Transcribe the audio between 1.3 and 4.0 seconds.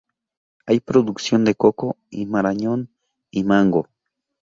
de coco, marañón y mango.